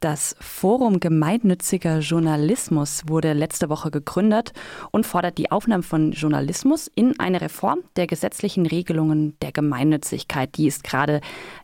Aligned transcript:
Das 0.00 0.36
Forum 0.38 1.00
gemeinnütziger 1.00 1.98
Journalismus 1.98 3.02
wurde 3.08 3.32
letzte 3.32 3.68
Woche 3.68 3.90
gegründet 3.90 4.52
und 4.92 5.04
fordert 5.04 5.38
die 5.38 5.50
Aufnahme 5.50 5.82
von 5.82 6.12
Journalismus 6.12 6.88
in 6.94 7.18
eine 7.18 7.40
Reform 7.40 7.80
der 7.96 8.06
gesetzlichen 8.06 8.64
Regelungen 8.64 9.36
der 9.42 9.50
Gemeinnützigkeit. 9.50 10.56
Die 10.56 10.68
ist 10.68 10.84
gerade 10.84 11.20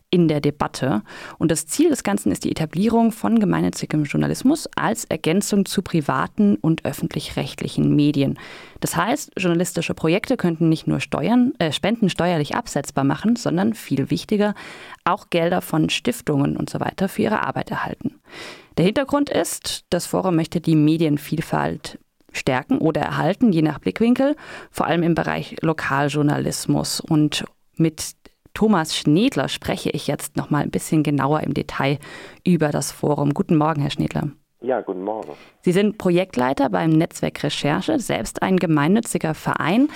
in 0.09 0.27
der 0.27 0.41
Debatte. 0.41 1.03
Und 1.37 1.51
das 1.51 1.67
Ziel 1.67 1.89
des 1.89 2.03
Ganzen 2.03 2.31
ist 2.31 2.43
die 2.43 2.51
Etablierung 2.51 3.11
von 3.11 3.39
gemeinnützigem 3.39 4.03
Journalismus 4.03 4.67
als 4.75 5.05
Ergänzung 5.05 5.65
zu 5.65 5.81
privaten 5.81 6.55
und 6.55 6.85
öffentlich-rechtlichen 6.85 7.95
Medien. 7.95 8.37
Das 8.79 8.95
heißt, 8.95 9.33
journalistische 9.37 9.93
Projekte 9.93 10.37
könnten 10.37 10.69
nicht 10.69 10.87
nur 10.87 10.99
Steuern, 10.99 11.53
äh, 11.59 11.71
Spenden 11.71 12.09
steuerlich 12.09 12.55
absetzbar 12.55 13.03
machen, 13.03 13.35
sondern 13.35 13.73
viel 13.73 14.09
wichtiger, 14.09 14.55
auch 15.03 15.29
Gelder 15.29 15.61
von 15.61 15.89
Stiftungen 15.89 16.55
und 16.55 16.69
so 16.69 16.79
weiter 16.79 17.09
für 17.09 17.23
ihre 17.23 17.45
Arbeit 17.45 17.71
erhalten. 17.71 18.19
Der 18.77 18.85
Hintergrund 18.85 19.29
ist, 19.29 19.85
das 19.89 20.05
Forum 20.05 20.35
möchte 20.35 20.61
die 20.61 20.75
Medienvielfalt 20.75 21.99
stärken 22.31 22.77
oder 22.77 23.01
erhalten, 23.01 23.51
je 23.51 23.61
nach 23.61 23.79
Blickwinkel, 23.79 24.35
vor 24.69 24.87
allem 24.87 25.03
im 25.03 25.15
Bereich 25.15 25.55
Lokaljournalismus. 25.61 26.99
Und 26.99 27.45
mit 27.77 28.15
Thomas 28.55 28.95
Schnedler 28.95 29.49
spreche 29.49 29.91
ich 29.91 30.07
jetzt 30.07 30.37
noch 30.37 30.49
mal 30.49 30.63
ein 30.63 30.71
bisschen 30.71 31.03
genauer 31.03 31.41
im 31.41 31.53
Detail 31.53 31.99
über 32.43 32.69
das 32.69 32.91
Forum. 32.91 33.35
Guten 33.35 33.57
Morgen, 33.57 33.81
Herr 33.81 33.91
Schnedler. 33.91 34.29
Ja, 34.61 34.81
guten 34.81 35.03
Morgen. 35.03 35.33
Sie 35.61 35.73
sind 35.73 35.99
Projektleiter 35.99 36.69
beim 36.69 36.89
Netzwerk 36.89 37.43
Recherche, 37.43 37.99
selbst 37.99 38.41
ein 38.41 38.57
gemeinnütziger 38.57 39.35
Verein, 39.35 39.89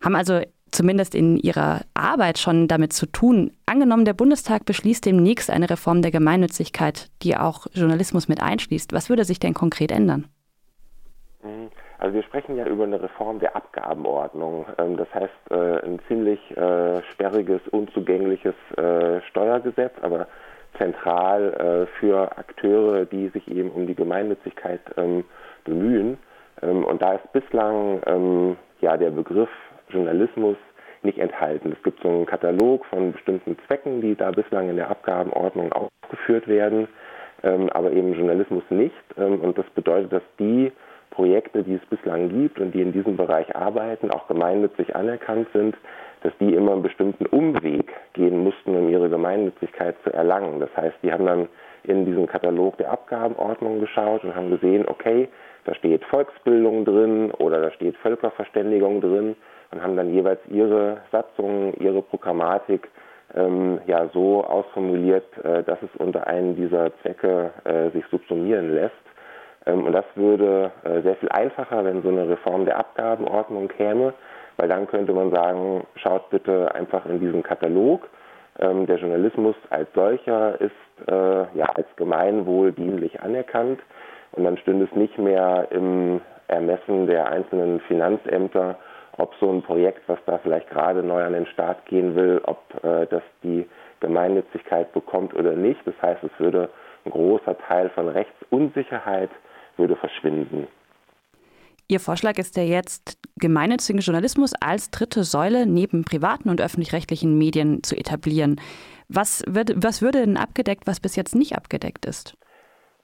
haben 0.00 0.14
also 0.14 0.42
zumindest 0.70 1.14
in 1.14 1.38
Ihrer 1.38 1.80
Arbeit 1.94 2.38
schon 2.38 2.68
damit 2.68 2.92
zu 2.92 3.06
tun. 3.06 3.52
Angenommen, 3.66 4.04
der 4.04 4.14
Bundestag 4.14 4.66
beschließt 4.66 5.04
demnächst 5.06 5.50
eine 5.50 5.68
Reform 5.68 6.02
der 6.02 6.10
Gemeinnützigkeit, 6.10 7.10
die 7.22 7.36
auch 7.36 7.66
Journalismus 7.72 8.28
mit 8.28 8.42
einschließt. 8.42 8.92
Was 8.92 9.08
würde 9.08 9.24
sich 9.24 9.40
denn 9.40 9.54
konkret 9.54 9.90
ändern? 9.90 10.28
Also 12.02 12.16
wir 12.16 12.24
sprechen 12.24 12.56
ja 12.56 12.66
über 12.66 12.82
eine 12.82 13.00
Reform 13.00 13.38
der 13.38 13.54
Abgabenordnung. 13.54 14.66
Ähm, 14.76 14.96
das 14.96 15.06
heißt, 15.14 15.50
äh, 15.50 15.86
ein 15.86 16.00
ziemlich 16.08 16.40
äh, 16.56 17.00
sperriges, 17.12 17.60
unzugängliches 17.70 18.56
äh, 18.76 19.20
Steuergesetz, 19.30 19.92
aber 20.02 20.26
zentral 20.78 21.86
für 22.00 22.38
Akteure, 22.38 23.04
die 23.04 23.28
sich 23.28 23.46
eben 23.46 23.70
um 23.70 23.86
die 23.86 23.94
Gemeinnützigkeit 23.94 24.80
ähm, 24.96 25.22
bemühen. 25.64 26.16
Ähm, 26.62 26.84
und 26.84 27.02
da 27.02 27.12
ist 27.12 27.30
bislang 27.34 28.56
ja 28.80 28.96
der 28.96 29.10
Begriff 29.10 29.50
Journalismus 29.90 30.56
nicht 31.02 31.18
enthalten. 31.18 31.74
Es 31.76 31.82
gibt 31.82 32.02
so 32.02 32.08
einen 32.08 32.24
Katalog 32.24 32.86
von 32.86 33.12
bestimmten 33.12 33.58
Zwecken, 33.66 34.00
die 34.00 34.16
da 34.16 34.30
bislang 34.30 34.70
in 34.70 34.76
der 34.76 34.90
Abgabenordnung 34.90 35.70
aufgeführt 35.72 36.48
werden, 36.48 36.88
aber 37.42 37.92
eben 37.92 38.14
Journalismus 38.14 38.64
nicht. 38.70 38.94
Und 39.16 39.58
das 39.58 39.66
bedeutet, 39.74 40.10
dass 40.10 40.22
die 40.38 40.72
Projekte, 41.12 41.62
die 41.62 41.74
es 41.74 41.86
bislang 41.86 42.28
gibt 42.28 42.58
und 42.58 42.74
die 42.74 42.82
in 42.82 42.92
diesem 42.92 43.16
Bereich 43.16 43.54
arbeiten, 43.54 44.10
auch 44.10 44.26
gemeinnützig 44.26 44.96
anerkannt 44.96 45.46
sind, 45.52 45.76
dass 46.22 46.32
die 46.40 46.54
immer 46.54 46.72
einen 46.72 46.82
bestimmten 46.82 47.26
Umweg 47.26 47.92
gehen 48.14 48.38
mussten, 48.38 48.74
um 48.76 48.88
ihre 48.88 49.08
Gemeinnützigkeit 49.08 49.96
zu 50.04 50.12
erlangen. 50.12 50.60
Das 50.60 50.70
heißt, 50.76 50.96
die 51.02 51.12
haben 51.12 51.26
dann 51.26 51.48
in 51.84 52.04
diesem 52.06 52.26
Katalog 52.26 52.76
der 52.78 52.90
Abgabenordnung 52.90 53.80
geschaut 53.80 54.24
und 54.24 54.34
haben 54.34 54.50
gesehen, 54.50 54.84
okay, 54.88 55.28
da 55.64 55.74
steht 55.74 56.04
Volksbildung 56.06 56.84
drin 56.84 57.30
oder 57.32 57.60
da 57.60 57.70
steht 57.70 57.96
Völkerverständigung 57.98 59.00
drin 59.00 59.36
und 59.70 59.82
haben 59.82 59.96
dann 59.96 60.12
jeweils 60.12 60.40
ihre 60.48 60.98
Satzungen, 61.10 61.74
ihre 61.80 62.02
Programmatik 62.02 62.88
ähm, 63.34 63.80
ja 63.86 64.08
so 64.12 64.44
ausformuliert, 64.44 65.26
äh, 65.44 65.62
dass 65.62 65.78
es 65.82 65.90
unter 65.98 66.26
einen 66.26 66.56
dieser 66.56 66.96
Zwecke 67.00 67.50
äh, 67.64 67.90
sich 67.90 68.04
subsumieren 68.10 68.74
lässt. 68.74 68.94
Ähm, 69.66 69.86
und 69.86 69.92
das 69.92 70.04
würde 70.14 70.70
äh, 70.84 71.02
sehr 71.02 71.16
viel 71.16 71.28
einfacher, 71.30 71.84
wenn 71.84 72.02
so 72.02 72.08
eine 72.08 72.28
Reform 72.28 72.64
der 72.64 72.78
Abgabenordnung 72.78 73.68
käme, 73.68 74.14
weil 74.56 74.68
dann 74.68 74.86
könnte 74.86 75.12
man 75.12 75.30
sagen, 75.30 75.86
schaut 75.96 76.30
bitte 76.30 76.74
einfach 76.74 77.06
in 77.06 77.20
diesen 77.20 77.42
Katalog. 77.42 78.08
Ähm, 78.58 78.86
der 78.86 78.98
Journalismus 78.98 79.56
als 79.70 79.88
solcher 79.94 80.60
ist 80.60 80.72
äh, 81.08 81.12
ja 81.56 81.66
als 81.74 81.86
Gemeinwohl 81.96 82.72
dienlich 82.72 83.20
anerkannt 83.20 83.80
und 84.32 84.44
dann 84.44 84.58
stünde 84.58 84.86
es 84.90 84.96
nicht 84.96 85.18
mehr 85.18 85.68
im 85.70 86.20
Ermessen 86.48 87.06
der 87.06 87.28
einzelnen 87.28 87.80
Finanzämter, 87.80 88.76
ob 89.16 89.34
so 89.40 89.50
ein 89.50 89.62
Projekt, 89.62 90.02
was 90.06 90.18
da 90.26 90.38
vielleicht 90.38 90.68
gerade 90.70 91.02
neu 91.02 91.22
an 91.22 91.32
den 91.32 91.46
Start 91.46 91.84
gehen 91.86 92.14
will, 92.14 92.40
ob 92.44 92.58
äh, 92.82 93.06
das 93.06 93.22
die 93.42 93.66
Gemeinnützigkeit 94.00 94.92
bekommt 94.92 95.34
oder 95.34 95.52
nicht. 95.52 95.80
Das 95.86 95.94
heißt, 96.02 96.22
es 96.24 96.30
würde 96.38 96.68
ein 97.04 97.10
großer 97.10 97.56
Teil 97.58 97.88
von 97.90 98.08
Rechtsunsicherheit 98.08 99.30
würde 99.76 99.96
verschwinden. 99.96 100.66
Ihr 101.88 102.00
Vorschlag 102.00 102.38
ist 102.38 102.56
ja 102.56 102.62
jetzt, 102.62 103.18
gemeinnützigen 103.36 104.00
Journalismus 104.00 104.54
als 104.60 104.90
dritte 104.90 105.24
Säule 105.24 105.66
neben 105.66 106.04
privaten 106.04 106.48
und 106.48 106.60
öffentlich-rechtlichen 106.60 107.36
Medien 107.36 107.82
zu 107.82 107.96
etablieren. 107.96 108.60
Was, 109.08 109.44
wird, 109.46 109.72
was 109.76 110.00
würde 110.00 110.20
denn 110.20 110.36
abgedeckt, 110.36 110.86
was 110.86 111.00
bis 111.00 111.16
jetzt 111.16 111.34
nicht 111.34 111.54
abgedeckt 111.54 112.06
ist? 112.06 112.34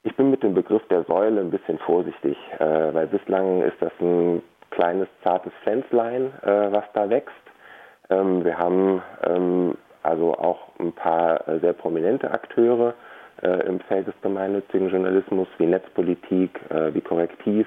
Ich 0.05 0.17
bin 0.17 0.31
mit 0.31 0.43
dem 0.43 0.55
Begriff 0.55 0.83
der 0.89 1.05
Säule 1.05 1.41
ein 1.41 1.51
bisschen 1.51 1.78
vorsichtig, 1.81 2.37
äh, 2.59 2.95
weil 2.95 3.09
bislang 3.09 3.62
ist 3.62 3.77
das 3.81 3.93
ein 4.01 4.43
kleines, 4.71 5.09
zartes 5.23 5.53
Pflänzlein, 5.62 6.33
äh, 6.43 6.73
was 6.73 6.84
da 6.95 7.11
wächst. 7.11 7.34
Ähm, 8.09 8.45
wir 8.45 8.57
haben 8.57 9.03
ähm, 9.27 9.77
also 10.03 10.34
auch 10.34 10.61
ein 10.78 10.93
paar 10.93 11.47
äh, 11.49 11.59
sehr 11.61 11.73
prominente 11.73 12.31
Akteure, 12.31 12.95
im 13.43 13.81
Feld 13.81 14.06
des 14.06 14.15
gemeinnützigen 14.22 14.91
Journalismus 14.91 15.47
wie 15.59 15.66
Netzpolitik, 15.66 16.59
äh, 16.71 16.93
wie 16.93 17.00
Korrektiv, 17.00 17.66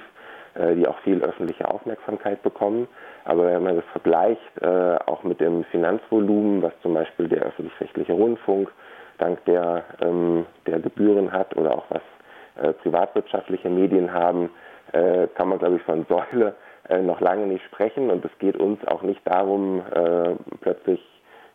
äh, 0.54 0.76
die 0.76 0.86
auch 0.86 1.00
viel 1.00 1.24
öffentliche 1.24 1.70
Aufmerksamkeit 1.70 2.44
bekommen. 2.44 2.88
Aber 3.24 3.46
wenn 3.46 3.64
man 3.64 3.78
das 3.78 3.86
vergleicht, 3.94 4.42
äh, 4.62 4.98
auch 5.06 5.24
mit 5.24 5.40
dem 5.40 5.64
Finanzvolumen, 5.66 6.62
was 6.62 6.74
zum 6.82 6.94
Beispiel 6.94 7.30
der 7.30 7.44
öffentlich-rechtliche 7.44 8.12
Rundfunk 8.12 8.70
dank 9.18 9.44
der, 9.46 9.86
ähm, 10.02 10.46
der 10.68 10.80
Gebühren 10.80 11.32
hat 11.32 11.56
oder 11.56 11.76
auch 11.76 11.86
was 11.90 12.02
äh, 12.62 12.74
privatwirtschaftliche 12.74 13.70
Medien 13.70 14.12
haben, 14.12 14.50
äh, 14.92 15.28
kann 15.36 15.48
man, 15.48 15.60
glaube 15.60 15.78
ich, 15.78 15.84
von 15.84 16.06
Säule 16.10 16.56
noch 17.04 17.22
lange 17.22 17.46
nicht 17.46 17.64
sprechen. 17.66 18.10
Und 18.10 18.26
es 18.26 18.32
geht 18.40 18.58
uns 18.58 18.86
auch 18.88 19.02
nicht 19.04 19.22
darum, 19.24 19.82
plötzlich 20.60 21.00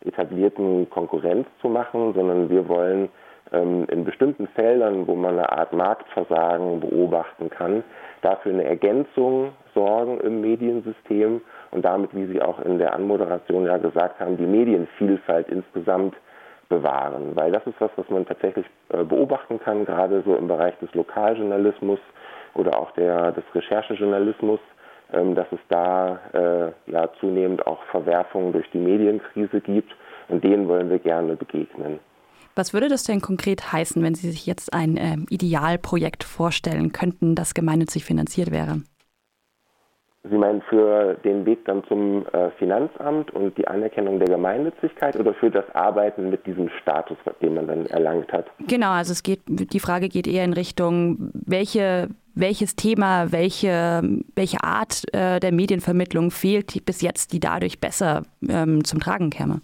etablierten 0.02 0.88
Konkurrenz 0.88 1.46
zu 1.60 1.68
machen, 1.68 2.14
sondern 2.14 2.48
wir 2.48 2.68
wollen 2.68 3.10
in 3.52 4.04
bestimmten 4.04 4.48
Feldern, 4.48 5.06
wo 5.06 5.14
man 5.14 5.38
eine 5.38 5.52
Art 5.52 5.72
Marktversagen 5.72 6.80
beobachten 6.80 7.48
kann, 7.48 7.84
dafür 8.22 8.52
eine 8.52 8.64
Ergänzung 8.64 9.52
sorgen 9.72 10.18
im 10.20 10.40
Mediensystem 10.40 11.40
und 11.70 11.84
damit, 11.84 12.14
wie 12.14 12.26
Sie 12.26 12.42
auch 12.42 12.58
in 12.64 12.78
der 12.78 12.92
Anmoderation 12.94 13.66
ja 13.66 13.76
gesagt 13.76 14.18
haben, 14.18 14.36
die 14.36 14.46
Medienvielfalt 14.46 15.48
insgesamt 15.48 16.16
bewahren. 16.68 17.36
Weil 17.36 17.52
das 17.52 17.66
ist 17.66 17.80
was, 17.80 17.90
was 17.96 18.08
man 18.10 18.26
tatsächlich 18.26 18.66
äh, 18.88 19.04
beobachten 19.04 19.60
kann, 19.60 19.84
gerade 19.84 20.22
so 20.22 20.34
im 20.34 20.48
Bereich 20.48 20.76
des 20.78 20.92
Lokaljournalismus 20.94 22.00
oder 22.54 22.78
auch 22.78 22.90
der, 22.92 23.32
des 23.32 23.44
Recherchejournalismus, 23.54 24.60
ähm, 25.12 25.34
dass 25.34 25.46
es 25.52 25.60
da 25.68 26.18
äh, 26.32 26.90
ja 26.90 27.08
zunehmend 27.20 27.66
auch 27.66 27.82
Verwerfungen 27.90 28.52
durch 28.52 28.68
die 28.70 28.78
Medienkrise 28.78 29.60
gibt 29.60 29.94
und 30.28 30.42
denen 30.42 30.66
wollen 30.68 30.90
wir 30.90 30.98
gerne 30.98 31.36
begegnen. 31.36 32.00
Was 32.56 32.72
würde 32.72 32.88
das 32.88 33.04
denn 33.04 33.20
konkret 33.20 33.70
heißen, 33.70 34.02
wenn 34.02 34.14
Sie 34.14 34.30
sich 34.30 34.46
jetzt 34.46 34.72
ein 34.72 34.96
äh, 34.96 35.16
Idealprojekt 35.28 36.24
vorstellen 36.24 36.90
könnten, 36.90 37.34
das 37.34 37.52
gemeinnützig 37.52 38.06
finanziert 38.06 38.50
wäre? 38.50 38.80
Sie 40.28 40.38
meinen 40.38 40.62
für 40.62 41.14
den 41.22 41.44
Weg 41.44 41.66
dann 41.66 41.84
zum 41.84 42.26
äh, 42.32 42.50
Finanzamt 42.58 43.30
und 43.32 43.56
die 43.58 43.68
Anerkennung 43.68 44.18
der 44.18 44.28
Gemeinnützigkeit 44.28 45.20
oder 45.20 45.34
für 45.34 45.50
das 45.50 45.64
Arbeiten 45.74 46.30
mit 46.30 46.46
diesem 46.46 46.70
Status, 46.80 47.18
den 47.42 47.54
man 47.54 47.68
dann 47.68 47.86
erlangt 47.86 48.32
hat? 48.32 48.46
Genau, 48.66 48.90
also 48.90 49.12
es 49.12 49.22
geht, 49.22 49.42
die 49.46 49.78
Frage 49.78 50.08
geht 50.08 50.26
eher 50.26 50.44
in 50.44 50.54
Richtung, 50.54 51.30
welche, 51.34 52.08
welches 52.34 52.74
Thema, 52.74 53.30
welche, 53.32 54.02
welche 54.34 54.64
Art 54.64 55.02
äh, 55.12 55.40
der 55.40 55.52
Medienvermittlung 55.52 56.30
fehlt 56.30 56.86
bis 56.86 57.02
jetzt, 57.02 57.34
die 57.34 57.40
dadurch 57.40 57.80
besser 57.80 58.22
ähm, 58.48 58.82
zum 58.82 58.98
Tragen 58.98 59.28
käme. 59.28 59.60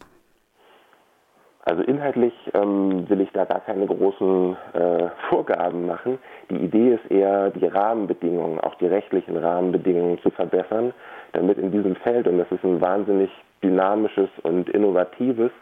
Also 1.64 1.82
inhaltlich 1.85 2.35
ähm, 2.55 3.09
will 3.09 3.20
ich 3.20 3.31
da 3.32 3.44
gar 3.44 3.61
keine 3.61 3.87
großen 3.87 4.56
äh, 4.73 5.09
Vorgaben 5.29 5.87
machen. 5.87 6.19
Die 6.50 6.56
Idee 6.56 6.94
ist 6.94 7.09
eher, 7.09 7.50
die 7.50 7.67
Rahmenbedingungen, 7.67 8.59
auch 8.59 8.75
die 8.76 8.88
rechtlichen 8.88 9.37
Rahmenbedingungen 9.37 10.19
zu 10.23 10.31
verbessern, 10.31 10.93
damit 11.32 11.59
in 11.59 11.70
diesem 11.70 11.94
Feld, 11.97 12.26
und 12.26 12.38
das 12.38 12.50
ist 12.50 12.64
ein 12.64 12.81
wahnsinnig 12.81 13.31
dynamisches 13.62 14.29
und 14.43 14.70
innovatives, 14.70 15.53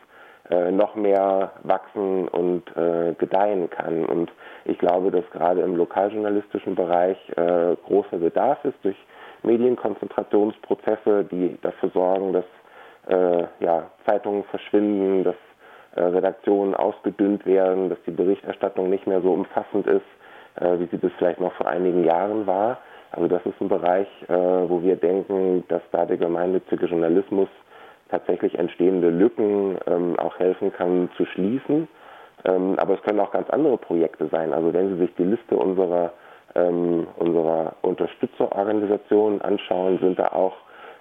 äh, 0.48 0.70
noch 0.72 0.94
mehr 0.94 1.52
wachsen 1.64 2.28
und 2.28 2.62
äh, 2.76 3.12
gedeihen 3.18 3.68
kann. 3.68 4.06
Und 4.06 4.32
ich 4.64 4.78
glaube, 4.78 5.10
dass 5.10 5.28
gerade 5.32 5.60
im 5.60 5.76
lokaljournalistischen 5.76 6.76
Bereich 6.76 7.18
äh, 7.36 7.76
großer 7.86 8.16
Bedarf 8.16 8.64
ist 8.64 8.78
durch 8.82 8.96
Medienkonzentrationsprozesse, 9.42 11.24
die 11.30 11.58
dafür 11.60 11.90
sorgen, 11.90 12.32
dass 12.32 12.44
äh, 13.08 13.44
ja, 13.60 13.90
Zeitungen 14.06 14.44
verschwinden, 14.44 15.24
dass 15.24 15.36
Redaktionen 15.96 16.74
ausgedünnt 16.74 17.46
werden, 17.46 17.88
dass 17.88 17.98
die 18.06 18.12
Berichterstattung 18.12 18.90
nicht 18.90 19.06
mehr 19.06 19.20
so 19.22 19.32
umfassend 19.32 19.86
ist, 19.86 20.06
äh, 20.60 20.78
wie 20.78 20.86
sie 20.86 20.98
das 20.98 21.12
vielleicht 21.18 21.40
noch 21.40 21.52
vor 21.54 21.66
einigen 21.68 22.04
Jahren 22.04 22.46
war. 22.46 22.78
Also 23.12 23.26
das 23.26 23.44
ist 23.44 23.60
ein 23.60 23.68
Bereich, 23.68 24.06
äh, 24.28 24.32
wo 24.34 24.82
wir 24.82 24.96
denken, 24.96 25.64
dass 25.68 25.82
da 25.90 26.06
der 26.06 26.16
gemeinnützige 26.16 26.86
Journalismus 26.86 27.48
tatsächlich 28.08 28.58
entstehende 28.58 29.10
Lücken 29.10 29.78
ähm, 29.86 30.18
auch 30.18 30.38
helfen 30.38 30.72
kann 30.72 31.10
zu 31.16 31.24
schließen. 31.26 31.88
Ähm, 32.44 32.78
aber 32.78 32.94
es 32.94 33.02
können 33.02 33.20
auch 33.20 33.32
ganz 33.32 33.50
andere 33.50 33.76
Projekte 33.78 34.28
sein. 34.28 34.52
Also 34.52 34.72
wenn 34.72 34.90
Sie 34.90 35.00
sich 35.00 35.14
die 35.16 35.24
Liste 35.24 35.56
unserer, 35.56 36.12
ähm, 36.54 37.06
unserer 37.16 37.74
Unterstützerorganisationen 37.82 39.40
anschauen, 39.42 39.98
sind 40.00 40.18
da 40.18 40.28
auch 40.28 40.54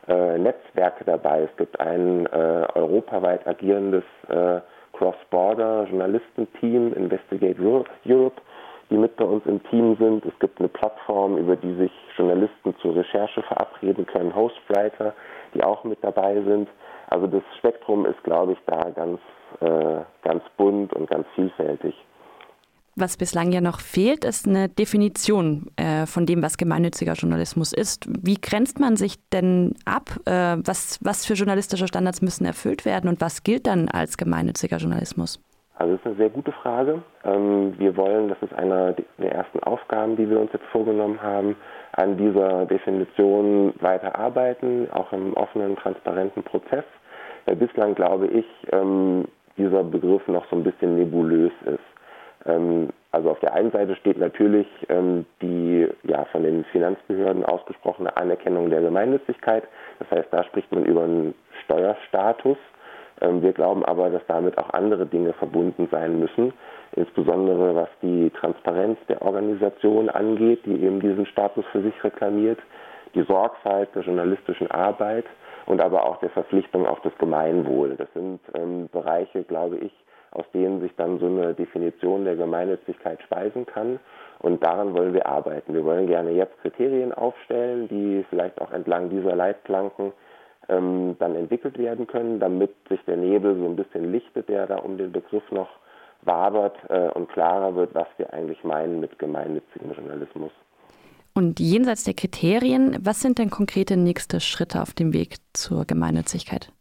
äh, 0.07 0.37
Netzwerke 0.37 1.05
dabei. 1.05 1.43
Es 1.43 1.57
gibt 1.57 1.79
ein 1.79 2.25
äh, 2.25 2.65
europaweit 2.75 3.47
agierendes 3.47 4.03
äh, 4.27 4.59
Cross-Border 4.99 5.85
Journalistenteam, 5.89 6.93
Investigate 6.93 7.57
Europe, 7.59 8.41
die 8.89 8.97
mit 8.97 9.15
bei 9.15 9.23
uns 9.23 9.45
im 9.45 9.63
Team 9.69 9.95
sind. 9.97 10.25
Es 10.25 10.37
gibt 10.39 10.59
eine 10.59 10.67
Plattform, 10.67 11.37
über 11.37 11.55
die 11.55 11.73
sich 11.75 11.91
Journalisten 12.17 12.75
zur 12.81 12.95
Recherche 12.95 13.41
verabreden 13.43 14.05
können, 14.05 14.35
Hostwriter, 14.35 15.13
die 15.53 15.63
auch 15.63 15.85
mit 15.85 15.99
dabei 16.03 16.41
sind. 16.41 16.67
Also 17.09 17.27
das 17.27 17.43
Spektrum 17.57 18.05
ist, 18.05 18.21
glaube 18.23 18.53
ich, 18.53 18.59
da 18.65 18.89
ganz, 18.89 19.19
äh, 19.61 20.01
ganz 20.23 20.43
bunt 20.57 20.93
und 20.93 21.09
ganz 21.09 21.25
vielfältig. 21.33 21.95
Was 22.95 23.17
bislang 23.17 23.51
ja 23.51 23.61
noch 23.61 23.79
fehlt, 23.79 24.25
ist 24.25 24.47
eine 24.47 24.67
Definition 24.67 25.67
äh, 25.77 26.05
von 26.05 26.25
dem, 26.25 26.41
was 26.41 26.57
gemeinnütziger 26.57 27.13
Journalismus 27.13 27.71
ist. 27.71 28.07
Wie 28.09 28.35
grenzt 28.35 28.79
man 28.79 28.97
sich 28.97 29.15
denn 29.29 29.75
ab? 29.85 30.09
Äh, 30.25 30.57
was, 30.65 30.99
was 31.01 31.25
für 31.25 31.33
journalistische 31.33 31.87
Standards 31.87 32.21
müssen 32.21 32.45
erfüllt 32.45 32.85
werden 32.85 33.09
und 33.09 33.21
was 33.21 33.43
gilt 33.43 33.67
dann 33.67 33.87
als 33.89 34.17
gemeinnütziger 34.17 34.77
Journalismus? 34.77 35.39
Also 35.79 35.93
das 35.93 36.01
ist 36.01 36.07
eine 36.07 36.15
sehr 36.17 36.29
gute 36.29 36.51
Frage. 36.51 37.01
Ähm, 37.23 37.73
wir 37.77 37.95
wollen, 37.95 38.27
das 38.27 38.37
ist 38.41 38.53
eine 38.53 38.95
der 39.17 39.31
ersten 39.31 39.61
Aufgaben, 39.61 40.17
die 40.17 40.29
wir 40.29 40.39
uns 40.39 40.51
jetzt 40.51 40.65
vorgenommen 40.65 41.21
haben, 41.21 41.55
an 41.93 42.17
dieser 42.17 42.65
Definition 42.65 43.73
weiter 43.79 44.13
arbeiten, 44.19 44.89
auch 44.91 45.13
im 45.13 45.33
offenen, 45.35 45.77
transparenten 45.77 46.43
Prozess. 46.43 46.83
Weil 47.45 47.55
bislang 47.55 47.95
glaube 47.95 48.27
ich, 48.27 48.45
ähm, 48.73 49.25
dieser 49.57 49.83
Begriff 49.83 50.27
noch 50.27 50.45
so 50.49 50.57
ein 50.57 50.63
bisschen 50.63 50.95
nebulös 50.97 51.53
ist. 51.65 51.79
Ähm, 52.45 52.89
also 53.11 53.31
auf 53.31 53.39
der 53.39 53.53
einen 53.53 53.71
Seite 53.71 53.95
steht 53.95 54.19
natürlich 54.19 54.67
die 55.41 55.87
ja, 56.03 56.25
von 56.25 56.43
den 56.43 56.63
Finanzbehörden 56.65 57.43
ausgesprochene 57.43 58.15
Anerkennung 58.15 58.69
der 58.69 58.81
Gemeinnützigkeit. 58.81 59.63
Das 59.97 60.11
heißt, 60.11 60.27
da 60.29 60.43
spricht 60.43 60.71
man 60.71 60.85
über 60.85 61.05
einen 61.05 61.33
Steuerstatus 61.65 62.57
ähm, 63.21 63.41
wir 63.41 63.53
glauben 63.53 63.83
aber, 63.85 64.09
dass 64.09 64.25
damit 64.27 64.57
auch 64.57 64.69
andere 64.71 65.05
Dinge 65.05 65.33
verbunden 65.33 65.87
sein 65.91 66.19
müssen, 66.19 66.53
insbesondere 66.93 67.75
was 67.75 67.89
die 68.01 68.29
Transparenz 68.31 68.97
der 69.07 69.21
Organisation 69.21 70.09
angeht, 70.09 70.65
die 70.65 70.83
eben 70.83 70.99
diesen 70.99 71.25
Status 71.25 71.65
für 71.71 71.81
sich 71.81 72.03
reklamiert, 72.03 72.59
die 73.15 73.23
Sorgfalt 73.23 73.89
der 73.95 74.03
journalistischen 74.03 74.69
Arbeit 74.71 75.25
und 75.65 75.81
aber 75.81 76.05
auch 76.05 76.19
der 76.19 76.29
Verpflichtung 76.29 76.85
auf 76.85 77.01
das 77.01 77.15
Gemeinwohl. 77.17 77.95
Das 77.97 78.11
sind 78.13 78.39
ähm, 78.55 78.89
Bereiche, 78.91 79.43
glaube 79.43 79.77
ich, 79.77 79.91
aus 80.31 80.45
denen 80.53 80.81
sich 80.81 80.91
dann 80.95 81.19
so 81.19 81.25
eine 81.25 81.53
Definition 81.53 82.25
der 82.25 82.35
Gemeinnützigkeit 82.35 83.21
speisen 83.23 83.65
kann. 83.65 83.99
Und 84.39 84.63
daran 84.63 84.93
wollen 84.93 85.13
wir 85.13 85.25
arbeiten. 85.25 85.73
Wir 85.73 85.83
wollen 85.83 86.07
gerne 86.07 86.31
jetzt 86.31 86.57
Kriterien 86.61 87.13
aufstellen, 87.13 87.87
die 87.89 88.25
vielleicht 88.29 88.61
auch 88.61 88.71
entlang 88.71 89.09
dieser 89.09 89.35
Leitplanken 89.35 90.13
ähm, 90.69 91.15
dann 91.19 91.35
entwickelt 91.35 91.77
werden 91.77 92.07
können, 92.07 92.39
damit 92.39 92.73
sich 92.87 92.99
der 93.05 93.17
Nebel 93.17 93.57
so 93.57 93.65
ein 93.65 93.75
bisschen 93.75 94.11
lichtet, 94.11 94.47
der 94.47 94.67
da 94.67 94.77
um 94.77 94.97
den 94.97 95.11
Begriff 95.11 95.43
noch 95.51 95.69
wabert 96.21 96.77
äh, 96.89 97.09
und 97.09 97.29
klarer 97.29 97.75
wird, 97.75 97.95
was 97.95 98.07
wir 98.17 98.33
eigentlich 98.33 98.63
meinen 98.63 98.99
mit 98.99 99.17
gemeinnützigem 99.19 99.91
Journalismus. 99.93 100.51
Und 101.33 101.59
jenseits 101.59 102.03
der 102.03 102.13
Kriterien, 102.13 102.97
was 103.01 103.21
sind 103.21 103.39
denn 103.39 103.49
konkrete 103.49 103.97
nächste 103.97 104.39
Schritte 104.39 104.81
auf 104.81 104.93
dem 104.93 105.13
Weg 105.13 105.37
zur 105.53 105.85
Gemeinnützigkeit? 105.85 106.71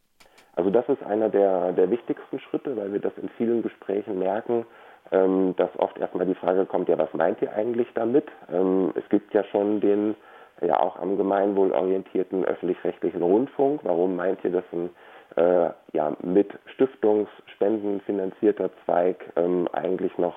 Also 0.58 0.70
das 0.70 0.88
ist 0.88 1.04
einer 1.04 1.28
der, 1.28 1.70
der 1.70 1.88
wichtigsten 1.88 2.40
Schritte, 2.40 2.76
weil 2.76 2.92
wir 2.92 2.98
das 2.98 3.16
in 3.16 3.28
vielen 3.36 3.62
Gesprächen 3.62 4.18
merken, 4.18 4.66
ähm, 5.12 5.54
dass 5.56 5.70
oft 5.78 5.96
erstmal 5.98 6.26
die 6.26 6.34
Frage 6.34 6.66
kommt, 6.66 6.88
ja, 6.88 6.98
was 6.98 7.14
meint 7.14 7.40
ihr 7.40 7.52
eigentlich 7.52 7.86
damit? 7.94 8.26
Ähm, 8.52 8.92
es 8.96 9.08
gibt 9.08 9.32
ja 9.32 9.44
schon 9.44 9.80
den 9.80 10.16
ja 10.60 10.80
auch 10.80 10.96
am 10.96 11.16
gemeinwohl 11.16 11.70
orientierten 11.70 12.44
öffentlich-rechtlichen 12.44 13.22
Rundfunk. 13.22 13.82
Warum 13.84 14.16
meint 14.16 14.42
ihr, 14.42 14.50
dass 14.50 14.64
ein 14.72 14.90
äh, 15.36 15.70
ja, 15.92 16.16
mit 16.24 16.50
Stiftungsspenden 16.74 18.00
finanzierter 18.00 18.70
Zweig 18.84 19.32
ähm, 19.36 19.68
eigentlich 19.70 20.18
noch 20.18 20.34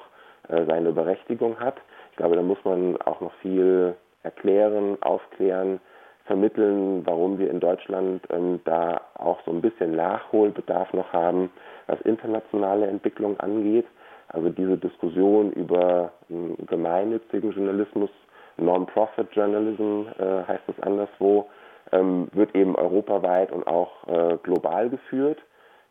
äh, 0.50 0.66
seine 0.66 0.92
Berechtigung 0.92 1.60
hat? 1.60 1.78
Ich 2.12 2.18
glaube, 2.18 2.36
da 2.36 2.44
muss 2.44 2.64
man 2.64 3.02
auch 3.02 3.22
noch 3.22 3.34
viel 3.42 3.96
erklären, 4.22 5.02
aufklären, 5.02 5.80
vermitteln, 6.26 7.06
warum 7.06 7.38
wir 7.40 7.50
in 7.50 7.60
Deutschland 7.60 8.22
ähm, 8.30 8.60
da 8.66 9.02
auch 9.16 9.40
so 9.46 9.52
ein 9.52 9.62
bisschen 9.62 9.96
Nachholbedarf 9.96 10.94
noch 10.94 11.12
haben, 11.14 11.52
was 11.88 12.00
internationale 12.02 12.88
Entwicklung 12.88 13.40
angeht. 13.40 13.86
Also 14.30 14.50
diese 14.50 14.78
Diskussion 14.78 15.52
über 15.52 16.12
ähm, 16.30 16.56
gemeinnützigen 16.68 17.52
Journalismus 17.52 18.10
Non-Profit-Journalism 18.58 20.08
äh, 20.20 20.44
heißt 20.48 20.64
es 20.68 20.84
anderswo, 20.84 21.50
ähm, 21.92 22.28
wird 22.34 22.56
eben 22.56 22.76
europaweit 22.76 23.52
und 23.52 23.66
auch 23.68 24.08
äh, 24.08 24.38
global 24.44 24.90
geführt. 24.90 25.40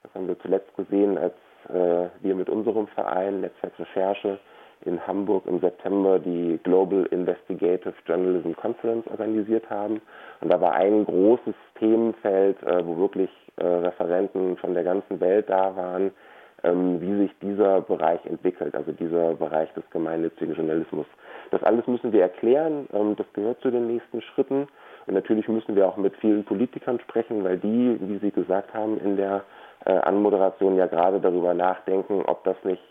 Das 0.03 0.15
haben 0.15 0.29
wir 0.29 0.39
zuletzt 0.41 0.75
gesehen, 0.77 1.19
als 1.19 1.35
äh, 1.69 2.09
wir 2.21 2.35
mit 2.35 2.49
unserem 2.49 2.87
Verein 2.89 3.43
Netzwerk 3.43 3.79
Recherche 3.79 4.39
in 4.85 5.07
Hamburg 5.07 5.45
im 5.47 5.61
September 5.61 6.19
die 6.19 6.59
Global 6.63 7.07
Investigative 7.11 7.95
Journalism 8.07 8.53
Conference 8.53 9.07
organisiert 9.09 9.69
haben. 9.69 10.01
Und 10.41 10.51
da 10.51 10.61
war 10.61 10.73
ein 10.73 11.05
großes 11.05 11.55
Themenfeld, 11.79 12.63
äh, 12.63 12.87
wo 12.87 12.97
wirklich 12.99 13.31
äh, 13.57 13.65
Referenten 13.65 14.57
von 14.57 14.75
der 14.75 14.85
ganzen 14.85 15.21
Welt 15.21 15.49
da 15.49 15.77
waren, 15.77 16.11
ähm, 16.63 17.01
wie 17.01 17.27
sich 17.27 17.31
dieser 17.41 17.81
Bereich 17.83 18.25
entwickelt, 18.27 18.75
also 18.75 18.93
dieser 18.93 19.35
Bereich 19.35 19.73
des 19.75 19.85
gemeinnützigen 19.91 20.55
Journalismus. 20.55 21.07
Das 21.51 21.63
alles 21.63 21.87
müssen 21.87 22.13
wir 22.13 22.23
erklären, 22.23 22.89
ähm, 22.93 23.17
das 23.17 23.27
gehört 23.33 23.61
zu 23.61 23.71
den 23.71 23.87
nächsten 23.87 24.23
Schritten. 24.23 24.69
Und 25.07 25.15
natürlich 25.15 25.49
müssen 25.49 25.75
wir 25.77 25.89
auch 25.89 25.97
mit 25.97 26.15
vielen 26.17 26.45
Politikern 26.45 27.01
sprechen, 27.01 27.43
weil 27.45 27.59
die, 27.59 27.99
wie 28.01 28.19
Sie 28.19 28.31
gesagt 28.31 28.73
haben, 28.75 29.01
in 29.01 29.17
der 29.17 29.43
äh, 29.85 29.93
Anmoderation 29.93 30.77
ja 30.77 30.87
gerade 30.87 31.21
darüber 31.21 31.55
nachdenken, 31.55 32.23
ob 32.27 32.45
das 32.45 32.57
nicht 32.65 32.83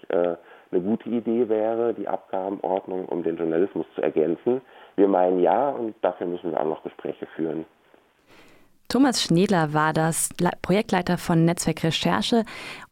eine 0.71 0.81
gute 0.81 1.09
Idee 1.09 1.49
wäre, 1.49 1.93
die 1.93 2.07
Abgabenordnung 2.07 3.05
um 3.05 3.23
den 3.23 3.37
Journalismus 3.37 3.85
zu 3.95 4.01
ergänzen. 4.01 4.61
Wir 4.95 5.07
meinen 5.07 5.41
ja 5.41 5.69
und 5.69 5.95
dafür 6.01 6.27
müssen 6.27 6.51
wir 6.51 6.59
auch 6.59 6.65
noch 6.65 6.83
Gespräche 6.83 7.25
führen. 7.35 7.65
Thomas 8.87 9.21
Schnedler 9.21 9.73
war 9.73 9.93
das 9.93 10.29
Projektleiter 10.63 11.17
von 11.19 11.45
Netzwerk 11.45 11.83
Recherche 11.83 12.43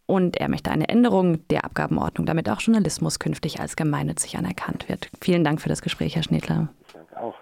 und 0.06 0.38
er 0.38 0.48
möchte 0.48 0.72
eine 0.72 0.88
Änderung 0.90 1.48
der 1.50 1.66
Abgabenordnung, 1.66 2.26
damit 2.28 2.50
auch 2.50 2.62
Journalismus 2.62 3.20
künftig 3.20 3.60
als 3.60 3.76
gemeinnützig 3.76 4.38
anerkannt 4.38 4.90
wird. 4.90 5.10
Vielen 5.22 5.44
Dank 5.44 5.60
für 5.60 5.70
das 5.70 5.82
Gespräch, 5.82 6.16
Herr 6.16 6.24
Schnedler. 6.24 6.70
Danke 6.94 7.20
auch. 7.20 7.34